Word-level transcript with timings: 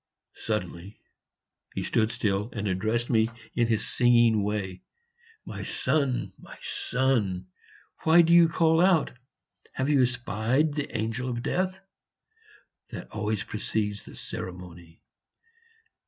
Suddenly 0.33 0.99
he 1.75 1.83
stood 1.83 2.11
still 2.11 2.49
and 2.53 2.67
addressed 2.67 3.07
me 3.11 3.29
in 3.53 3.67
his 3.67 3.87
singing 3.87 4.41
way, 4.41 4.81
"My 5.45 5.61
son! 5.61 6.33
my 6.39 6.57
son! 6.59 7.45
why 8.01 8.23
do 8.23 8.33
you 8.33 8.49
call 8.49 8.81
out? 8.83 9.11
Have 9.73 9.89
you 9.89 10.01
espied 10.01 10.73
the 10.73 10.97
angel 10.97 11.29
of 11.29 11.43
death? 11.43 11.81
That 12.89 13.11
always 13.11 13.43
precedes 13.43 14.01
the 14.01 14.15
ceremony." 14.15 15.03